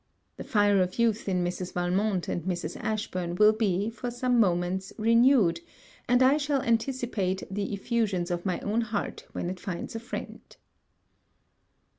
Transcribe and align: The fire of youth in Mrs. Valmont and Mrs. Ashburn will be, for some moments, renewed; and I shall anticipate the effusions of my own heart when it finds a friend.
The 0.37 0.43
fire 0.43 0.81
of 0.81 0.97
youth 0.97 1.29
in 1.29 1.43
Mrs. 1.43 1.73
Valmont 1.73 2.27
and 2.27 2.41
Mrs. 2.41 2.75
Ashburn 2.83 3.35
will 3.35 3.53
be, 3.53 3.91
for 3.91 4.09
some 4.09 4.39
moments, 4.39 4.91
renewed; 4.97 5.61
and 6.09 6.23
I 6.23 6.37
shall 6.37 6.63
anticipate 6.63 7.43
the 7.51 7.71
effusions 7.71 8.31
of 8.31 8.43
my 8.43 8.59
own 8.61 8.81
heart 8.81 9.27
when 9.33 9.47
it 9.47 9.59
finds 9.59 9.95
a 9.95 9.99
friend. 9.99 10.41